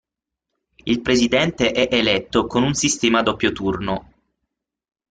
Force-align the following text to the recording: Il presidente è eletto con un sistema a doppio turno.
Il 0.85 1.01
presidente 1.03 1.69
è 1.73 1.87
eletto 1.91 2.47
con 2.47 2.63
un 2.63 2.73
sistema 2.73 3.19
a 3.19 3.21
doppio 3.21 3.51
turno. 3.51 4.13